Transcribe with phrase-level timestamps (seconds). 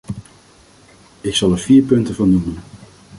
[1.21, 2.57] Ik zal er vier punten van noemen.